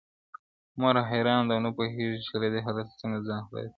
•مور 0.79 0.95
حيران 1.09 1.41
ده 1.47 1.53
او 1.55 1.61
نه 1.65 1.69
پوهېږي 1.77 2.19
چي 2.25 2.33
له 2.41 2.47
دې 2.53 2.59
حالته 2.65 2.93
څنګه 3.01 3.17
ځان 3.27 3.41
خلاص 3.47 3.61
کړي.. 3.65 3.67